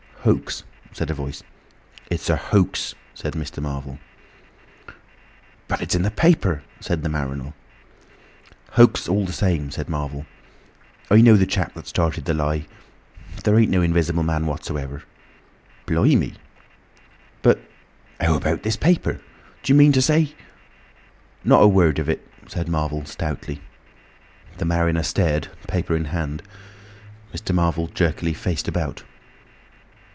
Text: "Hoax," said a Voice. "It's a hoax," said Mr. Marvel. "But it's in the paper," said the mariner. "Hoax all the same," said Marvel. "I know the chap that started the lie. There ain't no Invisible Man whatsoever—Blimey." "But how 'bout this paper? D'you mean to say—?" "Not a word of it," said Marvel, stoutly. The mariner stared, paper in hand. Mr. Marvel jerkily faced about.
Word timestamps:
"Hoax," 0.23 0.63
said 0.91 1.09
a 1.09 1.15
Voice. 1.15 1.41
"It's 2.11 2.29
a 2.29 2.35
hoax," 2.35 2.93
said 3.15 3.33
Mr. 3.33 3.59
Marvel. 3.59 3.97
"But 5.67 5.81
it's 5.81 5.95
in 5.95 6.03
the 6.03 6.11
paper," 6.11 6.61
said 6.79 7.01
the 7.01 7.09
mariner. 7.09 7.55
"Hoax 8.73 9.09
all 9.09 9.25
the 9.25 9.33
same," 9.33 9.71
said 9.71 9.89
Marvel. 9.89 10.27
"I 11.09 11.21
know 11.21 11.35
the 11.35 11.47
chap 11.47 11.73
that 11.73 11.87
started 11.87 12.25
the 12.25 12.35
lie. 12.35 12.67
There 13.43 13.57
ain't 13.57 13.71
no 13.71 13.81
Invisible 13.81 14.21
Man 14.21 14.45
whatsoever—Blimey." 14.45 16.35
"But 17.41 17.59
how 18.19 18.37
'bout 18.37 18.61
this 18.61 18.77
paper? 18.77 19.19
D'you 19.63 19.73
mean 19.73 19.91
to 19.91 20.03
say—?" 20.03 20.35
"Not 21.43 21.63
a 21.63 21.67
word 21.67 21.97
of 21.97 22.07
it," 22.07 22.27
said 22.47 22.67
Marvel, 22.69 23.05
stoutly. 23.05 23.59
The 24.59 24.65
mariner 24.65 25.01
stared, 25.01 25.47
paper 25.67 25.95
in 25.95 26.05
hand. 26.05 26.43
Mr. 27.33 27.55
Marvel 27.55 27.87
jerkily 27.87 28.35
faced 28.35 28.67
about. 28.67 29.01